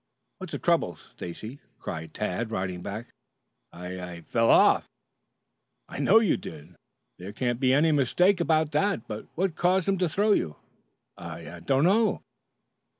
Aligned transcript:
"What's 0.39 0.53
the 0.53 0.57
trouble, 0.57 0.95
Stacy?" 0.95 1.59
cried 1.77 2.15
Tad 2.15 2.49
riding 2.49 2.81
back. 2.81 3.11
"I 3.71 4.01
I 4.01 4.21
fell 4.21 4.49
off." 4.49 4.87
"I 5.87 5.99
know 5.99 6.17
you 6.17 6.37
did. 6.37 6.75
There 7.19 7.31
couldn't 7.31 7.59
be 7.59 7.71
any 7.71 7.91
mistake 7.91 8.39
about 8.39 8.71
that, 8.71 9.07
but 9.07 9.27
what 9.35 9.53
caused 9.55 9.87
him 9.87 9.99
to 9.99 10.09
throw 10.09 10.31
you?" 10.31 10.55
"I 11.17 11.51
I 11.51 11.59
don't 11.59 11.83
know." 11.83 12.23